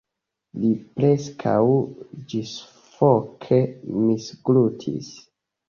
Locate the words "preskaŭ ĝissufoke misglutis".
0.95-5.15